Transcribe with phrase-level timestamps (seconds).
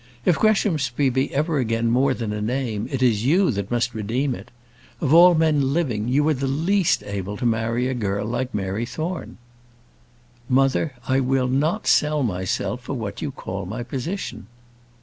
[0.25, 4.33] If Greshamsbury be ever again more than a name, it is you that must redeem
[4.33, 4.49] it.
[4.99, 8.87] Of all men living you are the least able to marry a girl like Mary
[8.87, 9.37] Thorne."
[10.49, 14.47] "Mother, I will not sell myself for what you call my position."